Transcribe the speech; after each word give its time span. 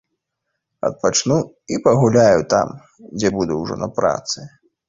Адпачну 0.89 1.37
і 1.75 1.79
пагуляю 1.87 2.39
там, 2.57 2.67
дзе 3.17 3.33
буду 3.39 3.63
ўжо 3.63 3.81
на 3.83 3.93
працы. 4.01 4.49